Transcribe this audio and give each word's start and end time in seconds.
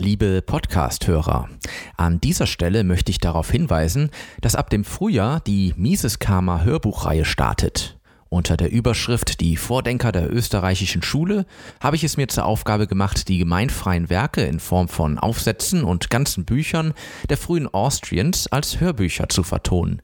Liebe 0.00 0.40
Podcast-Hörer, 0.40 1.50
an 1.98 2.22
dieser 2.22 2.46
Stelle 2.46 2.84
möchte 2.84 3.10
ich 3.10 3.18
darauf 3.18 3.50
hinweisen, 3.50 4.10
dass 4.40 4.56
ab 4.56 4.70
dem 4.70 4.82
Frühjahr 4.82 5.40
die 5.40 5.74
Mises 5.76 6.18
Karma 6.18 6.62
Hörbuchreihe 6.62 7.26
startet. 7.26 7.98
Unter 8.30 8.56
der 8.56 8.72
Überschrift 8.72 9.42
Die 9.42 9.58
Vordenker 9.58 10.10
der 10.10 10.32
österreichischen 10.32 11.02
Schule 11.02 11.44
habe 11.80 11.96
ich 11.96 12.04
es 12.04 12.16
mir 12.16 12.28
zur 12.28 12.46
Aufgabe 12.46 12.86
gemacht, 12.86 13.28
die 13.28 13.36
gemeinfreien 13.36 14.08
Werke 14.08 14.40
in 14.40 14.58
Form 14.58 14.88
von 14.88 15.18
Aufsätzen 15.18 15.84
und 15.84 16.08
ganzen 16.08 16.46
Büchern 16.46 16.94
der 17.28 17.36
frühen 17.36 17.68
Austrians 17.68 18.46
als 18.46 18.80
Hörbücher 18.80 19.28
zu 19.28 19.42
vertonen. 19.42 20.00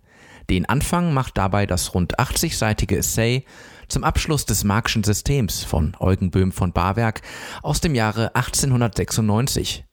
Den 0.50 0.66
Anfang 0.66 1.12
macht 1.12 1.36
dabei 1.38 1.66
das 1.66 1.94
rund 1.94 2.18
80-seitige 2.18 2.96
Essay 2.96 3.44
zum 3.88 4.04
Abschluss 4.04 4.46
des 4.46 4.64
Marxischen 4.64 5.04
Systems 5.04 5.64
von 5.64 5.96
Eugen 5.98 6.30
Böhm 6.30 6.52
von 6.52 6.72
Barwerk 6.72 7.22
aus 7.62 7.80
dem 7.80 7.94
Jahre 7.94 8.34
1896. 8.34 9.84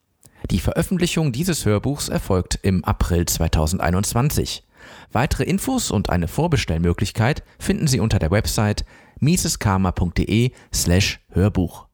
Die 0.51 0.59
Veröffentlichung 0.59 1.31
dieses 1.31 1.65
Hörbuchs 1.65 2.09
erfolgt 2.09 2.59
im 2.61 2.83
April 2.83 3.25
2021. 3.25 4.64
Weitere 5.11 5.43
Infos 5.43 5.89
und 5.89 6.09
eine 6.09 6.28
Vorbestellmöglichkeit 6.28 7.43
finden 7.57 7.87
Sie 7.87 8.00
unter 8.00 8.20
der 8.20 8.31
Website 8.31 8.83
miseskarma.de 9.20 10.51
slash 10.73 11.20
Hörbuch. 11.29 11.87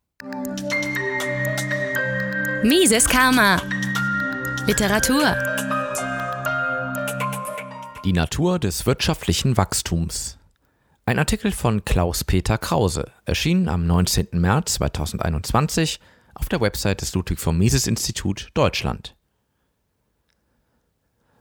Mises 2.63 3.07
Karma 3.07 3.61
Literatur 4.65 5.35
Die 8.05 8.13
Natur 8.13 8.59
des 8.59 8.85
wirtschaftlichen 8.85 9.57
Wachstums 9.57 10.37
Ein 11.05 11.19
Artikel 11.19 11.51
von 11.51 11.83
Klaus-Peter 11.83 12.57
Krause, 12.57 13.11
erschienen 13.25 13.67
am 13.67 13.85
19. 13.85 14.29
März 14.31 14.75
2021 14.75 15.99
auf 16.33 16.47
der 16.47 16.61
Website 16.61 17.01
des 17.01 17.13
Ludwig 17.13 17.41
von 17.41 17.57
Mises 17.57 17.87
Institut 17.87 18.51
Deutschland. 18.53 19.17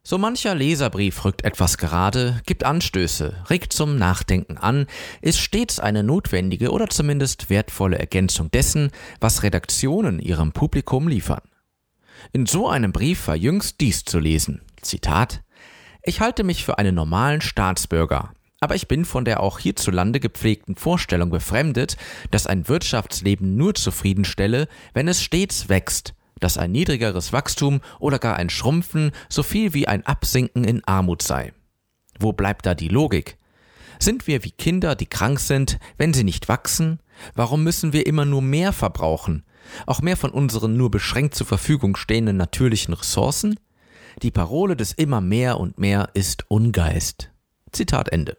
So 0.03 0.19
mancher 0.19 0.57
Leserbrief 0.57 1.25
rückt 1.25 1.45
etwas 1.45 1.79
gerade, 1.79 2.41
gibt 2.45 2.65
Anstöße, 2.65 3.45
regt 3.51 3.73
zum 3.73 3.97
Nachdenken 3.97 4.59
an, 4.59 4.89
ist 5.21 5.39
stets 5.39 5.79
eine 5.79 6.03
notwendige 6.03 6.73
oder 6.73 6.89
zumindest 6.89 7.51
wertvolle 7.51 8.01
Ergänzung 8.01 8.51
dessen, 8.51 8.91
was 9.21 9.45
Redaktionen 9.45 10.19
ihrem 10.19 10.51
Publikum 10.51 11.07
liefern. 11.07 11.43
In 12.33 12.47
so 12.47 12.69
einem 12.69 12.91
Brief 12.91 13.29
war 13.29 13.37
jüngst 13.37 13.81
dies 13.81 14.05
zu 14.05 14.19
lesen. 14.19 14.63
Zitat 14.83 15.43
Ich 16.09 16.23
halte 16.23 16.43
mich 16.43 16.65
für 16.65 16.79
einen 16.79 16.95
normalen 16.95 17.43
Staatsbürger, 17.43 18.33
aber 18.61 18.75
ich 18.75 18.89
bin 18.89 19.05
von 19.05 19.27
der 19.27 19.41
auch 19.41 19.59
hierzulande 19.59 20.21
gepflegten 20.21 20.75
Vorstellung 20.75 21.29
befremdet, 21.29 21.99
dass 22.31 22.47
ein 22.47 22.67
Wirtschaftsleben 22.67 23.59
nur 23.59 23.75
zufriedenstelle, 23.75 24.69
wenn 24.95 25.07
es 25.07 25.23
stets 25.23 25.69
wächst, 25.69 26.15
dass 26.41 26.57
ein 26.57 26.73
niedrigeres 26.73 27.35
Wachstum 27.35 27.83
oder 27.99 28.19
gar 28.19 28.37
ein 28.37 28.49
Schrumpfen 28.49 29.13
so 29.29 29.43
viel 29.43 29.75
wie 29.75 29.87
ein 29.87 30.07
Absinken 30.07 30.65
in 30.65 30.83
Armut 30.87 31.21
sei. 31.21 31.53
Wo 32.19 32.33
bleibt 32.33 32.65
da 32.65 32.75
die 32.75 32.89
Logik? 32.89 33.37
Sind 33.99 34.27
wir 34.27 34.45
wie 34.45 34.53
Kinder, 34.53 34.95
die 34.95 35.05
krank 35.05 35.39
sind, 35.41 35.79
wenn 35.99 36.15
sie 36.15 36.25
nicht 36.25 36.49
wachsen? 36.49 37.01
Warum 37.35 37.65
müssen 37.65 37.93
wir 37.93 38.07
immer 38.07 38.25
nur 38.25 38.41
mehr 38.41 38.73
verbrauchen? 38.73 39.45
Auch 39.85 40.01
mehr 40.01 40.17
von 40.17 40.31
unseren 40.31 40.75
nur 40.75 40.91
beschränkt 40.91 41.35
zur 41.35 41.47
Verfügung 41.47 41.97
stehenden 41.97 42.39
natürlichen 42.39 42.95
Ressourcen? 42.95 43.61
Die 44.23 44.33
Parole 44.33 44.75
des 44.75 44.93
immer 44.93 45.21
mehr 45.21 45.61
und 45.61 45.79
mehr 45.79 46.11
ist 46.15 46.51
Ungeist. 46.51 47.31
Zitat 47.71 48.09
Ende. 48.09 48.37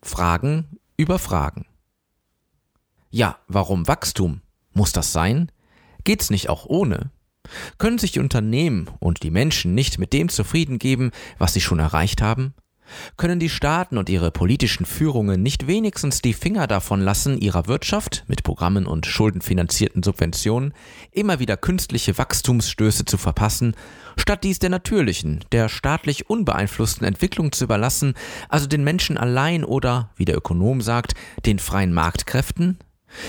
Fragen 0.00 0.78
über 0.96 1.18
Fragen. 1.18 1.66
Ja, 3.10 3.38
warum 3.48 3.86
Wachstum? 3.86 4.40
Muss 4.72 4.92
das 4.92 5.12
sein? 5.12 5.52
Geht's 6.04 6.30
nicht 6.30 6.48
auch 6.48 6.64
ohne? 6.64 7.10
Können 7.76 7.98
sich 7.98 8.12
die 8.12 8.20
Unternehmen 8.20 8.90
und 8.98 9.22
die 9.22 9.30
Menschen 9.30 9.74
nicht 9.74 9.98
mit 9.98 10.14
dem 10.14 10.30
zufrieden 10.30 10.78
geben, 10.78 11.10
was 11.36 11.52
sie 11.52 11.60
schon 11.60 11.78
erreicht 11.78 12.22
haben? 12.22 12.54
Können 13.16 13.40
die 13.40 13.48
Staaten 13.48 13.98
und 13.98 14.08
ihre 14.08 14.30
politischen 14.30 14.86
Führungen 14.86 15.42
nicht 15.42 15.66
wenigstens 15.66 16.22
die 16.22 16.32
Finger 16.32 16.66
davon 16.66 17.00
lassen, 17.00 17.38
ihrer 17.38 17.66
Wirtschaft 17.66 18.24
mit 18.26 18.42
Programmen 18.42 18.86
und 18.86 19.06
schuldenfinanzierten 19.06 20.02
Subventionen 20.02 20.72
immer 21.12 21.38
wieder 21.38 21.56
künstliche 21.56 22.16
Wachstumsstöße 22.16 23.04
zu 23.04 23.16
verpassen, 23.18 23.74
statt 24.16 24.44
dies 24.44 24.58
der 24.58 24.70
natürlichen, 24.70 25.44
der 25.52 25.68
staatlich 25.68 26.28
unbeeinflussten 26.28 27.06
Entwicklung 27.06 27.52
zu 27.52 27.64
überlassen, 27.64 28.14
also 28.48 28.66
den 28.66 28.84
Menschen 28.84 29.18
allein 29.18 29.64
oder, 29.64 30.10
wie 30.16 30.24
der 30.24 30.36
Ökonom 30.36 30.80
sagt, 30.80 31.14
den 31.46 31.58
freien 31.58 31.92
Marktkräften? 31.92 32.78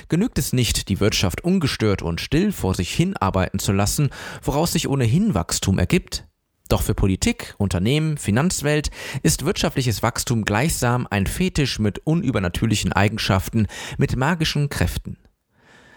Genügt 0.10 0.38
es 0.38 0.54
nicht, 0.54 0.90
die 0.90 1.00
Wirtschaft 1.00 1.44
ungestört 1.44 2.02
und 2.02 2.22
still 2.22 2.52
vor 2.52 2.76
sich 2.76 2.94
hinarbeiten 2.94 3.60
zu 3.60 3.72
lassen, 3.72 4.10
woraus 4.44 4.74
sich 4.74 4.88
ohnehin 4.88 5.34
Wachstum 5.34 5.80
ergibt? 5.80 6.29
Doch 6.70 6.82
für 6.82 6.96
Politik, 6.96 7.56
Unternehmen, 7.58 8.18
Finanzwelt 8.18 8.90
ist 9.24 9.44
wirtschaftliches 9.44 10.02
Wachstum 10.02 10.46
gleichsam 10.46 11.08
ein 11.10 11.28
Fetisch 11.28 11.80
mit 11.80 12.00
unübernatürlichen 12.06 12.94
Eigenschaften, 12.94 13.68
mit 13.98 14.16
magischen 14.16 14.70
Kräften. 14.70 15.18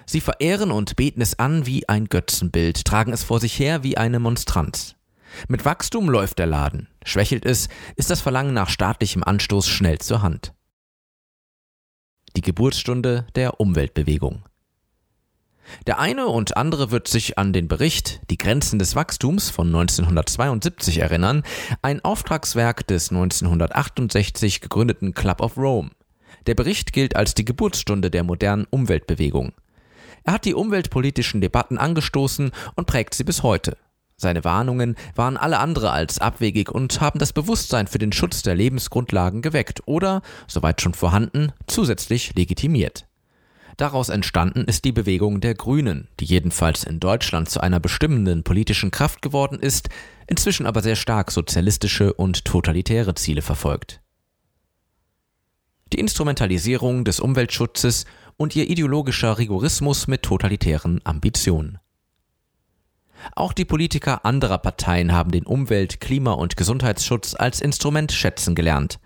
Sie 0.04 0.20
verehren 0.20 0.72
und 0.72 0.96
beten 0.96 1.20
es 1.20 1.38
an 1.38 1.64
wie 1.66 1.88
ein 1.88 2.08
Götzenbild, 2.08 2.84
tragen 2.84 3.12
es 3.12 3.22
vor 3.22 3.38
sich 3.38 3.56
her 3.58 3.84
wie 3.84 3.96
eine 3.96 4.18
Monstranz. 4.18 4.96
Mit 5.46 5.64
Wachstum 5.64 6.10
läuft 6.10 6.40
der 6.40 6.46
Laden. 6.46 6.88
Schwächelt 7.04 7.46
es, 7.46 7.68
ist 7.94 8.10
das 8.10 8.20
Verlangen 8.20 8.52
nach 8.52 8.68
staatlichem 8.68 9.22
Anstoß 9.22 9.68
schnell 9.68 9.98
zur 9.98 10.22
Hand 10.22 10.52
die 12.36 12.40
Geburtsstunde 12.40 13.26
der 13.34 13.60
Umweltbewegung. 13.60 14.44
Der 15.86 15.98
eine 15.98 16.26
und 16.26 16.56
andere 16.56 16.90
wird 16.90 17.08
sich 17.08 17.38
an 17.38 17.52
den 17.52 17.68
Bericht 17.68 18.20
Die 18.30 18.38
Grenzen 18.38 18.78
des 18.78 18.94
Wachstums 18.94 19.50
von 19.50 19.68
1972 19.68 20.98
erinnern, 20.98 21.42
ein 21.82 22.04
Auftragswerk 22.04 22.86
des 22.86 23.10
1968 23.10 24.60
gegründeten 24.60 25.14
Club 25.14 25.40
of 25.40 25.56
Rome. 25.56 25.90
Der 26.46 26.54
Bericht 26.54 26.92
gilt 26.92 27.16
als 27.16 27.34
die 27.34 27.44
Geburtsstunde 27.44 28.10
der 28.10 28.24
modernen 28.24 28.66
Umweltbewegung. 28.70 29.52
Er 30.24 30.34
hat 30.34 30.44
die 30.44 30.54
umweltpolitischen 30.54 31.40
Debatten 31.40 31.78
angestoßen 31.78 32.52
und 32.74 32.86
prägt 32.86 33.14
sie 33.14 33.24
bis 33.24 33.42
heute. 33.42 33.76
Seine 34.16 34.44
Warnungen 34.44 34.94
waren 35.16 35.36
alle 35.36 35.58
andere 35.58 35.90
als 35.90 36.20
abwegig 36.20 36.70
und 36.70 37.00
haben 37.00 37.18
das 37.18 37.32
Bewusstsein 37.32 37.88
für 37.88 37.98
den 37.98 38.12
Schutz 38.12 38.42
der 38.42 38.54
Lebensgrundlagen 38.54 39.42
geweckt 39.42 39.82
oder, 39.86 40.22
soweit 40.46 40.80
schon 40.80 40.94
vorhanden, 40.94 41.52
zusätzlich 41.66 42.34
legitimiert. 42.36 43.06
Daraus 43.76 44.08
entstanden 44.08 44.64
ist 44.64 44.84
die 44.84 44.92
Bewegung 44.92 45.40
der 45.40 45.54
Grünen, 45.54 46.08
die 46.20 46.24
jedenfalls 46.24 46.84
in 46.84 47.00
Deutschland 47.00 47.48
zu 47.48 47.60
einer 47.60 47.80
bestimmenden 47.80 48.42
politischen 48.42 48.90
Kraft 48.90 49.22
geworden 49.22 49.58
ist, 49.58 49.88
inzwischen 50.26 50.66
aber 50.66 50.82
sehr 50.82 50.96
stark 50.96 51.30
sozialistische 51.30 52.12
und 52.12 52.44
totalitäre 52.44 53.14
Ziele 53.14 53.42
verfolgt. 53.42 54.00
Die 55.92 55.98
Instrumentalisierung 55.98 57.04
des 57.04 57.20
Umweltschutzes 57.20 58.06
und 58.36 58.56
ihr 58.56 58.68
ideologischer 58.68 59.38
Rigorismus 59.38 60.06
mit 60.06 60.22
totalitären 60.22 61.00
Ambitionen. 61.04 61.78
Auch 63.36 63.52
die 63.52 63.64
Politiker 63.64 64.24
anderer 64.24 64.58
Parteien 64.58 65.12
haben 65.12 65.30
den 65.30 65.46
Umwelt-, 65.46 66.00
Klima- 66.00 66.32
und 66.32 66.56
Gesundheitsschutz 66.56 67.34
als 67.34 67.60
Instrument 67.60 68.10
schätzen 68.10 68.54
gelernt. 68.54 68.98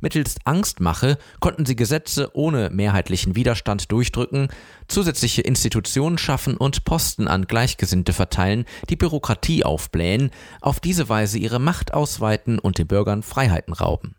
Mittels 0.00 0.36
Angstmache 0.44 1.18
konnten 1.40 1.66
sie 1.66 1.76
Gesetze 1.76 2.30
ohne 2.34 2.70
mehrheitlichen 2.70 3.36
Widerstand 3.36 3.90
durchdrücken, 3.92 4.48
zusätzliche 4.88 5.42
Institutionen 5.42 6.18
schaffen 6.18 6.56
und 6.56 6.84
Posten 6.84 7.28
an 7.28 7.46
Gleichgesinnte 7.46 8.12
verteilen, 8.12 8.64
die 8.88 8.96
Bürokratie 8.96 9.64
aufblähen, 9.64 10.30
auf 10.60 10.80
diese 10.80 11.08
Weise 11.08 11.38
ihre 11.38 11.58
Macht 11.58 11.94
ausweiten 11.94 12.58
und 12.58 12.78
den 12.78 12.86
Bürgern 12.86 13.22
Freiheiten 13.22 13.74
rauben. 13.74 14.16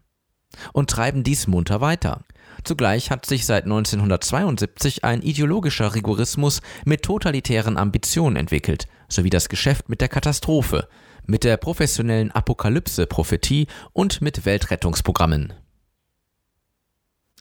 Und 0.71 0.89
treiben 0.89 1.23
dies 1.23 1.47
munter 1.47 1.81
weiter. 1.81 2.21
Zugleich 2.63 3.09
hat 3.09 3.25
sich 3.25 3.45
seit 3.45 3.63
1972 3.63 5.03
ein 5.03 5.21
ideologischer 5.21 5.95
Rigorismus 5.95 6.61
mit 6.85 7.01
totalitären 7.03 7.77
Ambitionen 7.77 8.35
entwickelt, 8.35 8.87
sowie 9.09 9.29
das 9.29 9.49
Geschäft 9.49 9.89
mit 9.89 10.01
der 10.01 10.07
Katastrophe, 10.07 10.87
mit 11.25 11.43
der 11.43 11.57
professionellen 11.57 12.31
Apokalypse-Prophetie 12.31 13.67
und 13.93 14.21
mit 14.21 14.45
Weltrettungsprogrammen. 14.45 15.53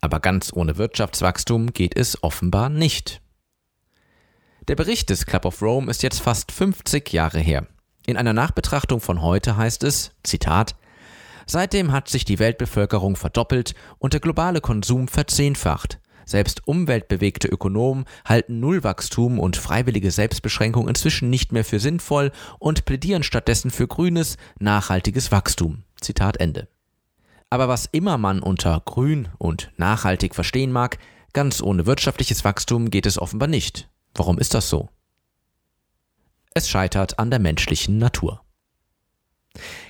Aber 0.02 0.20
ganz 0.20 0.52
ohne 0.52 0.76
Wirtschaftswachstum 0.76 1.72
geht 1.72 1.96
es 1.96 2.22
offenbar 2.22 2.68
nicht. 2.68 3.22
Der 4.68 4.76
Bericht 4.76 5.08
des 5.08 5.24
Club 5.24 5.46
of 5.46 5.62
Rome 5.62 5.90
ist 5.90 6.02
jetzt 6.02 6.20
fast 6.20 6.52
50 6.52 7.12
Jahre 7.12 7.38
her. 7.38 7.66
In 8.04 8.16
einer 8.16 8.32
Nachbetrachtung 8.32 9.00
von 9.00 9.22
heute 9.22 9.56
heißt 9.56 9.84
es, 9.84 10.12
Zitat, 10.22 10.74
Seitdem 11.46 11.92
hat 11.92 12.08
sich 12.08 12.24
die 12.24 12.38
Weltbevölkerung 12.38 13.16
verdoppelt 13.16 13.74
und 13.98 14.12
der 14.12 14.20
globale 14.20 14.60
Konsum 14.60 15.08
verzehnfacht. 15.08 15.98
Selbst 16.24 16.66
umweltbewegte 16.66 17.48
Ökonomen 17.48 18.04
halten 18.24 18.60
Nullwachstum 18.60 19.38
und 19.38 19.56
freiwillige 19.56 20.10
Selbstbeschränkung 20.10 20.88
inzwischen 20.88 21.30
nicht 21.30 21.52
mehr 21.52 21.64
für 21.64 21.80
sinnvoll 21.80 22.30
und 22.58 22.84
plädieren 22.84 23.22
stattdessen 23.22 23.70
für 23.70 23.88
grünes, 23.88 24.36
nachhaltiges 24.58 25.32
Wachstum. 25.32 25.84
Zitat 26.00 26.38
Ende. 26.38 26.68
Aber 27.52 27.68
was 27.68 27.84
immer 27.84 28.16
man 28.16 28.40
unter 28.40 28.80
grün 28.80 29.28
und 29.36 29.72
nachhaltig 29.76 30.34
verstehen 30.34 30.72
mag, 30.72 30.96
ganz 31.34 31.60
ohne 31.60 31.84
wirtschaftliches 31.84 32.46
Wachstum 32.46 32.88
geht 32.88 33.04
es 33.04 33.18
offenbar 33.18 33.46
nicht. 33.46 33.90
Warum 34.14 34.38
ist 34.38 34.54
das 34.54 34.70
so? 34.70 34.88
Es 36.54 36.70
scheitert 36.70 37.18
an 37.18 37.28
der 37.28 37.40
menschlichen 37.40 37.98
Natur. 37.98 38.40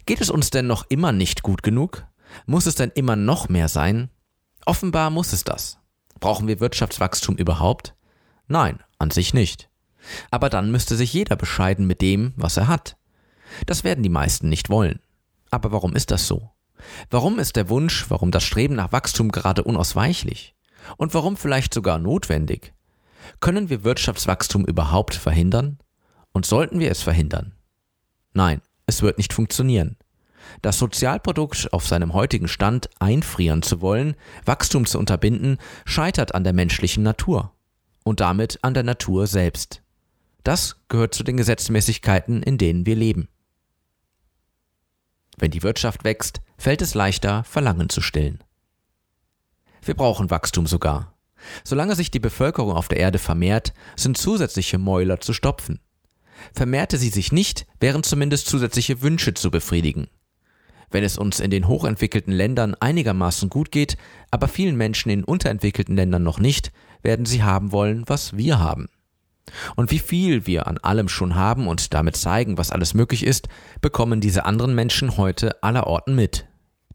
Geht 0.06 0.20
es 0.20 0.29
uns 0.29 0.50
denn 0.50 0.67
noch 0.67 0.87
immer 0.88 1.12
nicht 1.12 1.44
gut 1.44 1.62
genug? 1.62 2.05
Muss 2.47 2.67
es 2.67 2.75
denn 2.75 2.91
immer 2.97 3.14
noch 3.14 3.49
mehr 3.49 3.69
sein? 3.69 4.11
Offenbar 4.67 5.11
muss 5.11 5.32
es 5.32 5.44
das. 5.44 5.79
Brauchen 6.19 6.49
wir 6.49 6.59
Wirtschaftswachstum 6.59 7.37
überhaupt? 7.37 7.94
Nein, 8.49 8.82
an 8.99 9.12
sich 9.12 9.35
nicht. 9.35 9.70
Aber 10.32 10.50
dann 10.50 10.73
müsste 10.73 10.97
sich 10.97 11.12
jeder 11.12 11.37
bescheiden 11.37 11.87
mit 11.87 12.00
dem, 12.00 12.32
was 12.35 12.56
er 12.56 12.67
hat. 12.67 12.97
Das 13.67 13.85
werden 13.85 14.03
die 14.03 14.09
meisten 14.09 14.49
nicht 14.49 14.69
wollen. 14.69 14.99
Aber 15.53 15.70
warum 15.70 15.94
ist 15.94 16.11
das 16.11 16.26
so? 16.26 16.50
Warum 17.11 17.38
ist 17.38 17.56
der 17.56 17.69
Wunsch, 17.69 18.06
warum 18.08 18.31
das 18.31 18.44
Streben 18.44 18.75
nach 18.75 18.93
Wachstum 18.93 19.31
gerade 19.31 19.64
unausweichlich? 19.64 20.55
Und 20.96 21.14
warum 21.14 21.37
vielleicht 21.37 21.75
sogar 21.75 21.99
notwendig? 21.99 22.75
Können 23.40 23.70
wir 23.70 23.84
Wirtschaftswachstum 23.84 24.64
überhaupt 24.64 25.14
verhindern? 25.14 25.79
Und 26.32 26.46
sollten 26.46 26.81
wir 26.81 26.90
es 26.90 27.02
verhindern? 27.02 27.52
Nein, 28.32 28.62
es 28.87 29.02
wird 29.02 29.19
nicht 29.19 29.32
funktionieren. 29.32 29.96
Das 30.61 30.79
Sozialprodukt 30.79 31.73
auf 31.73 31.87
seinem 31.87 32.14
heutigen 32.14 32.49
Stand 32.49 32.90
einfrieren 32.99 33.62
zu 33.62 33.81
wollen, 33.81 34.17
Wachstum 34.44 34.87
zu 34.87 34.99
unterbinden, 34.99 35.58
scheitert 35.85 36.35
an 36.35 36.44
der 36.44 36.52
menschlichen 36.52 37.02
Natur 37.02 37.52
und 38.05 38.20
damit 38.20 38.58
an 38.62 38.75
der 38.75 38.82
Natur 38.82 39.26
selbst. 39.26 39.82
Das 40.44 40.76
gehört 40.88 41.14
zu 41.14 41.23
den 41.23 41.37
Gesetzmäßigkeiten, 41.37 42.43
in 42.43 42.58
denen 42.58 42.85
wir 42.87 42.96
leben. 42.96 43.28
Wenn 45.42 45.50
die 45.50 45.64
Wirtschaft 45.64 46.04
wächst, 46.04 46.40
fällt 46.56 46.82
es 46.82 46.94
leichter, 46.94 47.42
Verlangen 47.42 47.88
zu 47.88 48.00
stillen. 48.00 48.44
Wir 49.84 49.94
brauchen 49.94 50.30
Wachstum 50.30 50.68
sogar. 50.68 51.14
Solange 51.64 51.96
sich 51.96 52.12
die 52.12 52.20
Bevölkerung 52.20 52.76
auf 52.76 52.86
der 52.86 52.98
Erde 52.98 53.18
vermehrt, 53.18 53.72
sind 53.96 54.16
zusätzliche 54.16 54.78
Mäuler 54.78 55.18
zu 55.18 55.32
stopfen. 55.32 55.80
Vermehrte 56.54 56.96
sie 56.96 57.08
sich 57.08 57.32
nicht, 57.32 57.66
wären 57.80 58.04
zumindest 58.04 58.46
zusätzliche 58.46 59.02
Wünsche 59.02 59.34
zu 59.34 59.50
befriedigen. 59.50 60.06
Wenn 60.92 61.02
es 61.02 61.18
uns 61.18 61.40
in 61.40 61.50
den 61.50 61.66
hochentwickelten 61.66 62.32
Ländern 62.32 62.76
einigermaßen 62.76 63.48
gut 63.48 63.72
geht, 63.72 63.96
aber 64.30 64.46
vielen 64.46 64.76
Menschen 64.76 65.10
in 65.10 65.24
unterentwickelten 65.24 65.96
Ländern 65.96 66.22
noch 66.22 66.38
nicht, 66.38 66.70
werden 67.02 67.26
sie 67.26 67.42
haben 67.42 67.72
wollen, 67.72 68.04
was 68.06 68.36
wir 68.36 68.60
haben. 68.60 68.86
Und 69.76 69.90
wie 69.90 69.98
viel 69.98 70.46
wir 70.46 70.66
an 70.66 70.78
allem 70.78 71.08
schon 71.08 71.34
haben 71.34 71.66
und 71.66 71.94
damit 71.94 72.16
zeigen, 72.16 72.58
was 72.58 72.70
alles 72.70 72.94
möglich 72.94 73.24
ist, 73.24 73.48
bekommen 73.80 74.20
diese 74.20 74.44
anderen 74.44 74.74
Menschen 74.74 75.16
heute 75.16 75.62
allerorten 75.62 76.14
mit. 76.14 76.46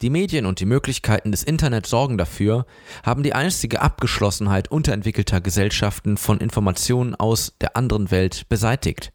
Die 0.01 0.11
Medien 0.11 0.45
und 0.45 0.59
die 0.59 0.65
Möglichkeiten 0.65 1.31
des 1.31 1.44
Internet 1.44 1.88
sorgen 1.88 2.19
dafür, 2.19 2.67
haben 3.03 3.23
die 3.23 3.33
einstige 3.33 3.81
Abgeschlossenheit 3.81 4.69
unterentwickelter 4.69 5.41
Gesellschaften 5.41 6.17
von 6.17 6.39
Informationen 6.39 7.15
aus 7.15 7.55
der 7.61 7.75
anderen 7.75 8.11
Welt 8.11 8.47
beseitigt. 8.47 9.11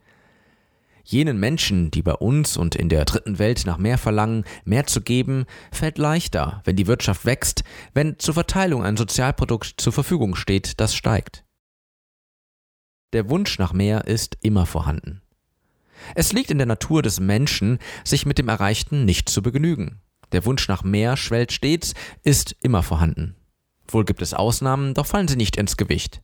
Jenen 1.05 1.39
Menschen, 1.39 1.91
die 1.91 2.03
bei 2.03 2.15
uns 2.15 2.57
und 2.57 2.75
in 2.75 2.89
der 2.89 3.05
dritten 3.05 3.39
Welt 3.39 3.63
nach 3.65 3.79
mehr 3.79 3.99
verlangen, 3.99 4.45
mehr 4.65 4.87
zu 4.87 5.01
geben, 5.01 5.47
fällt 5.71 5.99
leichter, 5.99 6.63
wenn 6.65 6.77
die 6.77 6.87
Wirtschaft 6.87 7.27
wächst, 7.27 7.65
wenn 7.95 8.19
zur 8.19 8.35
Verteilung 8.35 8.85
ein 8.85 8.97
Sozialprodukt 8.97 9.75
zur 9.77 9.93
Verfügung 9.93 10.35
steht, 10.35 10.81
das 10.81 10.95
steigt. 10.95 11.45
Der 13.13 13.29
Wunsch 13.29 13.59
nach 13.59 13.73
mehr 13.73 14.07
ist 14.07 14.39
immer 14.41 14.67
vorhanden. 14.67 15.21
Es 16.15 16.33
liegt 16.33 16.51
in 16.51 16.59
der 16.59 16.67
Natur 16.67 17.03
des 17.03 17.21
Menschen, 17.21 17.79
sich 18.05 18.27
mit 18.27 18.39
dem 18.39 18.49
Erreichten 18.49 19.05
nicht 19.05 19.29
zu 19.29 19.43
begnügen. 19.43 20.01
Der 20.33 20.45
Wunsch 20.47 20.67
nach 20.67 20.83
mehr 20.83 21.17
schwellt 21.17 21.53
stets, 21.53 21.95
ist 22.23 22.57
immer 22.63 22.83
vorhanden. 22.83 23.37
Wohl 23.89 24.05
gibt 24.05 24.23
es 24.23 24.35
Ausnahmen, 24.35 24.95
doch 24.95 25.07
fallen 25.07 25.29
sie 25.29 25.37
nicht 25.37 25.57
ins 25.57 25.77
Gewicht. 25.77 26.23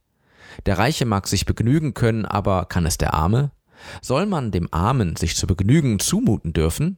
Der 0.66 0.78
Reiche 0.78 1.04
mag 1.04 1.28
sich 1.28 1.44
begnügen 1.44 1.92
können, 1.94 2.24
aber 2.24 2.64
kann 2.64 2.86
es 2.86 2.96
der 2.96 3.12
Arme? 3.14 3.52
Soll 4.00 4.26
man 4.26 4.50
dem 4.50 4.68
Armen 4.72 5.16
sich 5.16 5.36
zu 5.36 5.46
begnügen 5.46 5.98
zumuten 5.98 6.52
dürfen? 6.52 6.96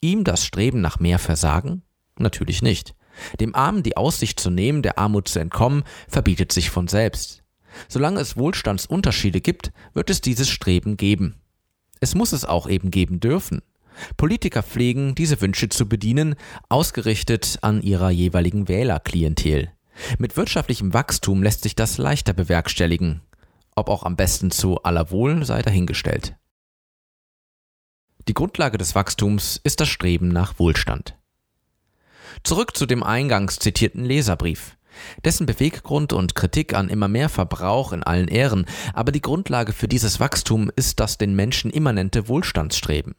Ihm 0.00 0.24
das 0.24 0.44
Streben 0.44 0.80
nach 0.80 0.98
mehr 0.98 1.18
versagen? 1.18 1.82
Natürlich 2.18 2.62
nicht. 2.62 2.94
Dem 3.38 3.54
Armen 3.54 3.82
die 3.82 3.96
Aussicht 3.98 4.40
zu 4.40 4.50
nehmen, 4.50 4.82
der 4.82 4.98
Armut 4.98 5.28
zu 5.28 5.38
entkommen, 5.38 5.84
verbietet 6.08 6.52
sich 6.52 6.70
von 6.70 6.88
selbst. 6.88 7.42
Solange 7.88 8.20
es 8.20 8.36
Wohlstandsunterschiede 8.36 9.40
gibt, 9.40 9.72
wird 9.94 10.10
es 10.10 10.20
dieses 10.20 10.48
Streben 10.48 10.96
geben. 10.96 11.36
Es 12.00 12.14
muss 12.14 12.32
es 12.32 12.44
auch 12.44 12.68
eben 12.68 12.90
geben 12.90 13.20
dürfen. 13.20 13.62
Politiker 14.16 14.62
pflegen, 14.62 15.14
diese 15.14 15.40
Wünsche 15.40 15.68
zu 15.68 15.88
bedienen, 15.88 16.36
ausgerichtet 16.68 17.58
an 17.62 17.82
ihrer 17.82 18.10
jeweiligen 18.10 18.68
Wählerklientel. 18.68 19.70
Mit 20.18 20.36
wirtschaftlichem 20.36 20.94
Wachstum 20.94 21.42
lässt 21.42 21.62
sich 21.62 21.74
das 21.74 21.98
leichter 21.98 22.32
bewerkstelligen 22.32 23.20
ob 23.80 23.88
auch 23.88 24.04
am 24.04 24.16
besten 24.16 24.50
zu 24.50 24.82
aller 24.82 25.10
Wohl 25.10 25.44
sei 25.44 25.62
dahingestellt. 25.62 26.36
Die 28.28 28.34
Grundlage 28.34 28.78
des 28.78 28.94
Wachstums 28.94 29.58
ist 29.64 29.80
das 29.80 29.88
Streben 29.88 30.28
nach 30.28 30.58
Wohlstand. 30.58 31.16
Zurück 32.44 32.76
zu 32.76 32.86
dem 32.86 33.02
eingangs 33.02 33.58
zitierten 33.58 34.04
Leserbrief. 34.04 34.76
Dessen 35.24 35.46
Beweggrund 35.46 36.12
und 36.12 36.34
Kritik 36.34 36.74
an 36.74 36.88
immer 36.88 37.08
mehr 37.08 37.28
Verbrauch 37.28 37.92
in 37.92 38.02
allen 38.02 38.28
Ehren, 38.28 38.66
aber 38.94 39.12
die 39.12 39.20
Grundlage 39.20 39.72
für 39.72 39.88
dieses 39.88 40.20
Wachstum 40.20 40.70
ist 40.76 41.00
das 41.00 41.18
den 41.18 41.34
Menschen 41.34 41.70
immanente 41.70 42.28
Wohlstandsstreben. 42.28 43.14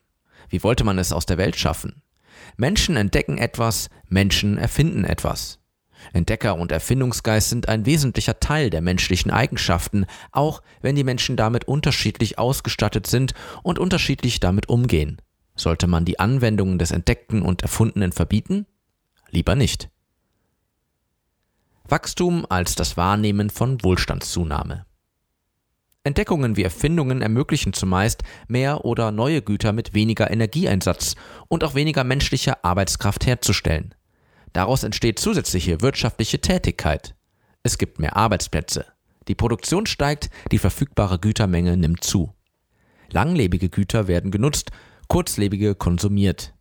Wie 0.48 0.62
wollte 0.62 0.84
man 0.84 0.98
es 0.98 1.12
aus 1.12 1.26
der 1.26 1.38
Welt 1.38 1.56
schaffen? 1.56 2.02
Menschen 2.56 2.96
entdecken 2.96 3.38
etwas, 3.38 3.88
Menschen 4.08 4.58
erfinden 4.58 5.04
etwas. 5.04 5.58
Entdecker 6.12 6.56
und 6.56 6.72
Erfindungsgeist 6.72 7.48
sind 7.48 7.68
ein 7.68 7.86
wesentlicher 7.86 8.40
Teil 8.40 8.70
der 8.70 8.80
menschlichen 8.80 9.30
Eigenschaften, 9.30 10.06
auch 10.32 10.62
wenn 10.80 10.96
die 10.96 11.04
Menschen 11.04 11.36
damit 11.36 11.66
unterschiedlich 11.66 12.38
ausgestattet 12.38 13.06
sind 13.06 13.34
und 13.62 13.78
unterschiedlich 13.78 14.40
damit 14.40 14.68
umgehen. 14.68 15.22
Sollte 15.54 15.86
man 15.86 16.04
die 16.04 16.18
Anwendungen 16.18 16.78
des 16.78 16.90
Entdeckten 16.90 17.42
und 17.42 17.62
Erfundenen 17.62 18.12
verbieten? 18.12 18.66
Lieber 19.30 19.54
nicht. 19.54 19.91
Wachstum 21.88 22.46
als 22.48 22.74
das 22.74 22.96
Wahrnehmen 22.96 23.50
von 23.50 23.82
Wohlstandszunahme. 23.82 24.86
Entdeckungen 26.04 26.56
wie 26.56 26.64
Erfindungen 26.64 27.22
ermöglichen 27.22 27.72
zumeist 27.72 28.22
mehr 28.48 28.84
oder 28.84 29.12
neue 29.12 29.40
Güter 29.40 29.72
mit 29.72 29.94
weniger 29.94 30.30
Energieeinsatz 30.30 31.14
und 31.48 31.62
auch 31.62 31.74
weniger 31.74 32.02
menschlicher 32.02 32.64
Arbeitskraft 32.64 33.26
herzustellen. 33.26 33.94
Daraus 34.52 34.82
entsteht 34.82 35.18
zusätzliche 35.18 35.80
wirtschaftliche 35.80 36.40
Tätigkeit. 36.40 37.14
Es 37.62 37.78
gibt 37.78 38.00
mehr 38.00 38.16
Arbeitsplätze. 38.16 38.86
Die 39.28 39.36
Produktion 39.36 39.86
steigt, 39.86 40.30
die 40.50 40.58
verfügbare 40.58 41.20
Gütermenge 41.20 41.76
nimmt 41.76 42.02
zu. 42.02 42.34
Langlebige 43.10 43.68
Güter 43.68 44.08
werden 44.08 44.32
genutzt, 44.32 44.70
kurzlebige 45.06 45.76
konsumiert. 45.76 46.54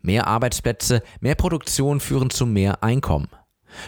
Mehr 0.00 0.28
Arbeitsplätze, 0.28 1.02
mehr 1.20 1.34
Produktion 1.34 1.98
führen 1.98 2.30
zu 2.30 2.46
mehr 2.46 2.84
Einkommen. 2.84 3.28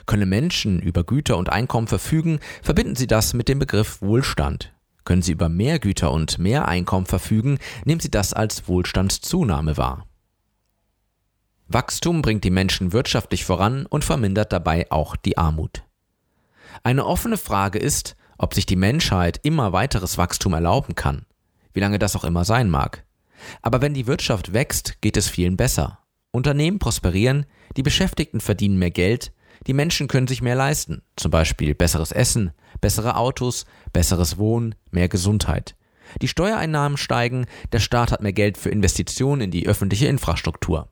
Können 0.07 0.29
Menschen 0.29 0.81
über 0.81 1.05
Güter 1.05 1.37
und 1.37 1.51
Einkommen 1.51 1.87
verfügen, 1.87 2.41
verbinden 2.63 2.97
sie 2.97 3.07
das 3.07 3.35
mit 3.35 3.49
dem 3.49 3.59
Begriff 3.59 4.01
Wohlstand. 4.03 4.73
Können 5.05 5.23
sie 5.23 5.33
über 5.33 5.49
mehr 5.49 5.79
Güter 5.79 6.13
und 6.13 6.39
mehr 6.39 6.69
Einkommen 6.69 7.07
verfügen, 7.07 7.59
nehmen 7.85 8.01
sie 8.01 8.11
das 8.11 8.33
als 8.33 8.69
Wohlstandszunahme 8.69 9.77
wahr. 9.77 10.07
Wachstum 11.69 12.21
bringt 12.21 12.45
die 12.45 12.51
Menschen 12.51 12.93
wirtschaftlich 12.93 13.45
voran 13.45 13.87
und 13.87 14.05
vermindert 14.05 14.53
dabei 14.53 14.91
auch 14.91 15.17
die 15.17 15.39
Armut. 15.39 15.85
Eine 16.83 17.07
offene 17.07 17.37
Frage 17.37 17.79
ist, 17.79 18.17
ob 18.39 18.55
sich 18.55 18.67
die 18.67 18.77
Menschheit 18.77 19.39
immer 19.43 19.73
weiteres 19.73 20.19
Wachstum 20.19 20.53
erlauben 20.53 20.95
kann, 20.95 21.27
wie 21.73 21.81
lange 21.81 21.99
das 21.99 22.17
auch 22.17 22.25
immer 22.25 22.45
sein 22.45 22.71
mag. 22.71 23.05
Aber 23.63 23.81
wenn 23.81 23.95
die 23.95 24.07
Wirtschaft 24.07 24.53
wächst, 24.53 25.01
geht 25.01 25.17
es 25.17 25.29
vielen 25.29 25.57
besser. 25.57 25.99
Unternehmen 26.33 26.79
prosperieren, 26.79 27.47
die 27.77 27.83
Beschäftigten 27.83 28.41
verdienen 28.41 28.79
mehr 28.79 28.91
Geld, 28.91 29.33
die 29.67 29.75
Menschen 29.75 30.09
können 30.09 30.27
sich 30.27 30.43
mehr 30.43 30.55
leisten, 30.55 31.03
zum 31.17 31.31
Beispiel 31.31 31.75
besseres 31.75 32.13
Essen, 32.13 32.53
bessere 32.81 33.17
Autos, 33.17 33.67
besseres 33.93 34.39
Wohnen, 34.39 34.75
mehr 34.91 35.09
Gesundheit. 35.09 35.77
Die 36.23 36.29
Steuereinnahmen 36.29 36.97
steigen, 36.99 37.47
der 37.73 37.81
Staat 37.81 38.11
hat 38.11 38.23
mehr 38.23 38.33
Geld 38.33 38.59
für 38.59 38.71
Investitionen 38.71 39.43
in 39.43 39.51
die 39.51 39.69
öffentliche 39.69 40.07
Infrastruktur. 40.07 40.89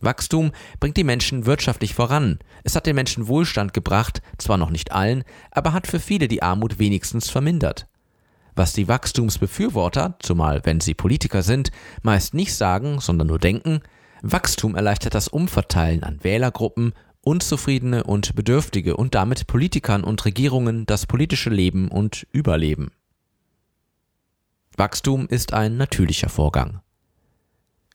Wachstum 0.00 0.50
bringt 0.80 0.96
die 0.96 1.04
Menschen 1.04 1.46
wirtschaftlich 1.46 1.94
voran. 1.94 2.38
Es 2.64 2.74
hat 2.74 2.86
den 2.86 2.96
Menschen 2.96 3.28
Wohlstand 3.28 3.72
gebracht, 3.72 4.20
zwar 4.36 4.58
noch 4.58 4.70
nicht 4.70 4.92
allen, 4.92 5.24
aber 5.50 5.72
hat 5.72 5.86
für 5.86 6.00
viele 6.00 6.28
die 6.28 6.42
Armut 6.42 6.78
wenigstens 6.78 7.30
vermindert. 7.30 7.86
Was 8.54 8.72
die 8.72 8.88
Wachstumsbefürworter, 8.88 10.16
zumal 10.18 10.60
wenn 10.64 10.80
sie 10.80 10.94
Politiker 10.94 11.42
sind, 11.42 11.70
meist 12.02 12.34
nicht 12.34 12.54
sagen, 12.54 13.00
sondern 13.00 13.28
nur 13.28 13.38
denken, 13.38 13.80
Wachstum 14.22 14.76
erleichtert 14.76 15.14
das 15.14 15.28
Umverteilen 15.28 16.02
an 16.02 16.22
Wählergruppen, 16.22 16.92
Unzufriedene 17.24 18.02
und 18.02 18.34
Bedürftige 18.34 18.96
und 18.96 19.14
damit 19.14 19.46
Politikern 19.46 20.02
und 20.02 20.24
Regierungen 20.24 20.86
das 20.86 21.06
politische 21.06 21.50
Leben 21.50 21.88
und 21.88 22.26
Überleben. 22.32 22.90
Wachstum 24.76 25.28
ist 25.28 25.52
ein 25.52 25.76
natürlicher 25.76 26.28
Vorgang. 26.28 26.80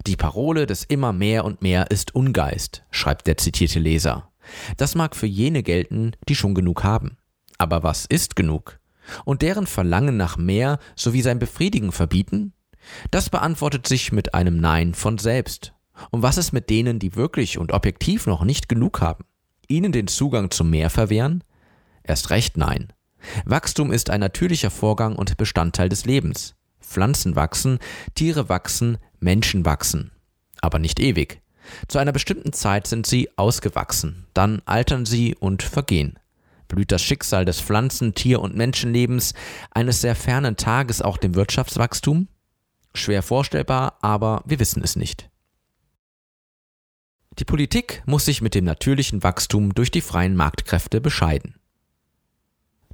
Die 0.06 0.16
Parole 0.16 0.66
des 0.66 0.86
immer 0.86 1.12
mehr 1.12 1.44
und 1.44 1.62
mehr 1.62 1.92
ist 1.92 2.16
Ungeist, 2.16 2.84
schreibt 2.90 3.28
der 3.28 3.38
zitierte 3.38 3.80
Leser. 3.80 4.32
Das 4.78 4.96
mag 4.96 5.16
für 5.16 5.26
jene 5.26 5.62
gelten, 5.62 6.14
die 6.30 6.36
schon 6.36 6.56
genug 6.56 6.86
haben. 6.86 7.18
Aber 7.58 7.84
was 7.84 8.06
ist 8.06 8.38
genug? 8.38 8.80
Und 9.26 9.42
deren 9.42 9.68
Verlangen 9.68 10.16
nach 10.16 10.38
mehr 10.38 10.80
sowie 10.96 11.22
sein 11.22 11.40
Befriedigen 11.40 11.92
verbieten? 11.92 12.54
Das 13.12 13.30
beantwortet 13.30 13.88
sich 13.88 14.14
mit 14.14 14.34
einem 14.34 14.62
Nein 14.62 14.94
von 14.94 15.18
selbst. 15.18 15.74
Und 16.12 16.22
was 16.22 16.38
ist 16.38 16.52
mit 16.52 16.70
denen, 16.70 17.00
die 17.00 17.16
wirklich 17.16 17.58
und 17.58 17.72
objektiv 17.72 18.28
noch 18.28 18.44
nicht 18.44 18.70
genug 18.70 19.02
haben? 19.02 19.26
Ihnen 19.68 19.92
den 19.92 20.08
Zugang 20.08 20.52
zum 20.52 20.70
Meer 20.70 20.90
verwehren? 20.90 21.44
Erst 22.04 22.30
recht 22.30 22.58
nein. 22.58 22.94
Wachstum 23.46 23.92
ist 23.92 24.10
ein 24.10 24.20
natürlicher 24.20 24.70
Vorgang 24.70 25.16
und 25.16 25.38
Bestandteil 25.38 25.90
des 25.90 26.06
Lebens. 26.06 26.56
Pflanzen 26.80 27.36
wachsen, 27.36 27.80
Tiere 28.16 28.50
wachsen, 28.50 28.98
Menschen 29.20 29.66
wachsen. 29.66 30.12
Aber 30.62 30.80
nicht 30.80 31.00
ewig. 31.00 31.42
Zu 31.88 31.98
einer 31.98 32.14
bestimmten 32.14 32.54
Zeit 32.54 32.88
sind 32.88 33.06
sie 33.06 33.30
ausgewachsen, 33.38 34.26
dann 34.34 34.62
altern 34.66 35.06
sie 35.06 35.36
und 35.36 35.64
vergehen. 35.64 36.18
Blüht 36.70 36.92
das 36.92 37.02
Schicksal 37.02 37.46
des 37.46 37.62
Pflanzen-, 37.62 38.14
Tier- 38.14 38.42
und 38.42 38.56
Menschenlebens 38.56 39.34
eines 39.72 40.02
sehr 40.02 40.16
fernen 40.16 40.58
Tages 40.58 41.02
auch 41.02 41.18
dem 41.18 41.36
Wirtschaftswachstum? 41.36 42.28
Schwer 42.94 43.22
vorstellbar, 43.22 43.98
aber 44.02 44.44
wir 44.46 44.60
wissen 44.60 44.84
es 44.84 44.96
nicht. 44.96 45.30
Die 47.40 47.46
Politik 47.46 48.02
muss 48.06 48.26
sich 48.26 48.42
mit 48.42 48.56
dem 48.56 48.66
natürlichen 48.66 49.22
Wachstum 49.22 49.76
durch 49.76 49.92
die 49.92 50.02
freien 50.02 50.36
Marktkräfte 50.36 51.02
bescheiden. 51.02 51.56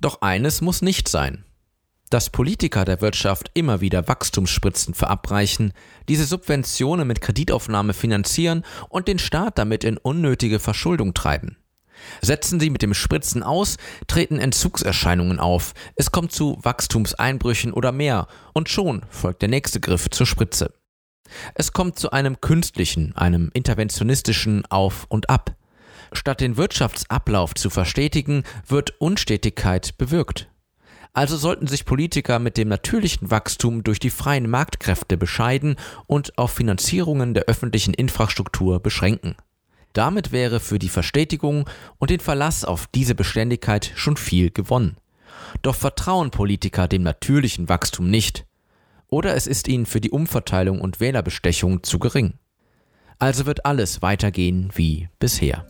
Doch 0.01 0.21
eines 0.21 0.59
muss 0.59 0.81
nicht 0.81 1.07
sein. 1.07 1.45
Dass 2.09 2.29
Politiker 2.29 2.83
der 2.83 2.99
Wirtschaft 2.99 3.51
immer 3.53 3.79
wieder 3.79 4.07
Wachstumsspritzen 4.07 4.93
verabreichen, 4.93 5.71
diese 6.09 6.25
Subventionen 6.25 7.07
mit 7.07 7.21
Kreditaufnahme 7.21 7.93
finanzieren 7.93 8.63
und 8.89 9.07
den 9.07 9.17
Staat 9.17 9.57
damit 9.57 9.85
in 9.85 9.97
unnötige 9.97 10.59
Verschuldung 10.59 11.13
treiben. 11.13 11.57
Setzen 12.21 12.59
sie 12.59 12.69
mit 12.69 12.81
dem 12.81 12.93
Spritzen 12.93 13.43
aus, 13.43 13.77
treten 14.07 14.39
Entzugserscheinungen 14.39 15.39
auf, 15.39 15.73
es 15.95 16.11
kommt 16.11 16.33
zu 16.33 16.59
Wachstumseinbrüchen 16.61 17.71
oder 17.71 17.93
mehr, 17.93 18.27
und 18.53 18.67
schon 18.67 19.03
folgt 19.09 19.41
der 19.41 19.49
nächste 19.49 19.79
Griff 19.79 20.09
zur 20.09 20.25
Spritze. 20.25 20.73
Es 21.55 21.73
kommt 21.73 21.99
zu 21.99 22.11
einem 22.11 22.41
künstlichen, 22.41 23.15
einem 23.15 23.49
interventionistischen 23.53 24.65
Auf 24.67 25.05
und 25.09 25.29
Ab. 25.29 25.55
Statt 26.11 26.41
den 26.41 26.57
Wirtschaftsablauf 26.57 27.55
zu 27.55 27.69
verstetigen, 27.69 28.43
wird 28.67 28.99
Unstetigkeit 28.99 29.97
bewirkt. 29.97 30.49
Also 31.13 31.37
sollten 31.37 31.67
sich 31.67 31.85
Politiker 31.85 32.39
mit 32.39 32.57
dem 32.57 32.69
natürlichen 32.69 33.29
Wachstum 33.29 33.83
durch 33.83 33.99
die 33.99 34.09
freien 34.09 34.49
Marktkräfte 34.49 35.15
bescheiden 35.15 35.75
und 36.07 36.37
auf 36.37 36.51
Finanzierungen 36.51 37.35
der 37.35 37.43
öffentlichen 37.43 37.93
Infrastruktur 37.93 38.79
beschränken. 38.79 39.35
Damit 39.93 40.31
wäre 40.31 40.59
für 40.59 40.79
die 40.79 40.89
Verstetigung 40.89 41.69
und 41.99 42.09
den 42.09 42.19
Verlass 42.19 42.65
auf 42.65 42.87
diese 42.95 43.13
Beständigkeit 43.13 43.91
schon 43.95 44.17
viel 44.17 44.49
gewonnen. 44.49 44.97
Doch 45.61 45.75
vertrauen 45.75 46.31
Politiker 46.31 46.87
dem 46.87 47.03
natürlichen 47.03 47.69
Wachstum 47.69 48.09
nicht. 48.09 48.45
Oder 49.13 49.35
es 49.35 49.45
ist 49.45 49.67
ihnen 49.67 49.85
für 49.85 50.01
die 50.01 50.09
Umverteilung 50.09 50.81
und 50.81 50.99
Wählerbestechung 50.99 51.83
zu 51.83 51.99
gering. 51.99 52.33
Also 53.19 53.45
wird 53.45 53.63
alles 53.63 54.01
weitergehen 54.01 54.71
wie 54.73 55.07
bisher. 55.19 55.67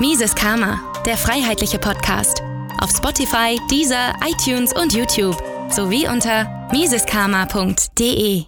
Mises 0.00 0.34
Karma, 0.34 0.80
der 1.06 1.16
freiheitliche 1.16 1.78
Podcast. 1.78 2.42
Auf 2.80 2.90
Spotify, 2.90 3.56
Deezer, 3.70 4.12
iTunes 4.26 4.72
und 4.74 4.92
YouTube 4.92 5.40
sowie 5.70 6.08
unter 6.08 6.68
miseskarma.de. 6.72 8.46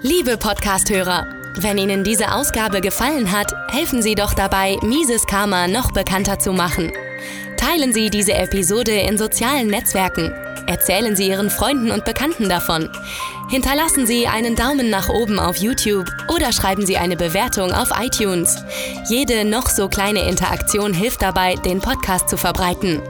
Liebe 0.00 0.38
Podcasthörer, 0.38 1.26
wenn 1.58 1.76
Ihnen 1.76 2.04
diese 2.04 2.32
Ausgabe 2.32 2.80
gefallen 2.80 3.30
hat, 3.30 3.52
helfen 3.70 4.00
Sie 4.00 4.14
doch 4.14 4.32
dabei, 4.32 4.78
Mises 4.80 5.26
Karma 5.26 5.68
noch 5.68 5.92
bekannter 5.92 6.38
zu 6.38 6.54
machen. 6.54 6.90
Teilen 7.74 7.92
Sie 7.92 8.08
diese 8.08 8.34
Episode 8.34 8.92
in 8.92 9.18
sozialen 9.18 9.66
Netzwerken. 9.66 10.32
Erzählen 10.68 11.16
Sie 11.16 11.26
Ihren 11.26 11.50
Freunden 11.50 11.90
und 11.90 12.04
Bekannten 12.04 12.48
davon. 12.48 12.88
Hinterlassen 13.50 14.06
Sie 14.06 14.28
einen 14.28 14.54
Daumen 14.54 14.90
nach 14.90 15.08
oben 15.08 15.40
auf 15.40 15.56
YouTube 15.56 16.06
oder 16.32 16.52
schreiben 16.52 16.86
Sie 16.86 16.96
eine 16.96 17.16
Bewertung 17.16 17.72
auf 17.72 17.88
iTunes. 18.00 18.62
Jede 19.08 19.44
noch 19.44 19.68
so 19.68 19.88
kleine 19.88 20.20
Interaktion 20.28 20.94
hilft 20.94 21.20
dabei, 21.22 21.56
den 21.56 21.80
Podcast 21.80 22.28
zu 22.28 22.36
verbreiten. 22.36 23.02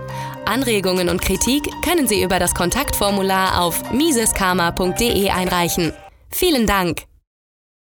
Anregungen 0.46 1.10
und 1.10 1.20
Kritik 1.20 1.62
können 1.84 2.08
Sie 2.08 2.22
über 2.22 2.38
das 2.38 2.54
Kontaktformular 2.54 3.60
auf 3.60 3.92
miseskarma.de 3.92 5.28
einreichen. 5.28 5.92
Vielen 6.30 6.66
Dank! 6.66 7.02